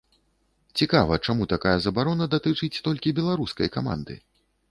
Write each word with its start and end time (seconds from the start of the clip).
Цікава, 0.79 1.17
чаму 1.25 1.43
такая 1.51 1.75
забарона 1.85 2.25
датычыць 2.35 2.81
толькі 2.87 3.15
беларускай 3.19 3.67
каманды? 3.79 4.19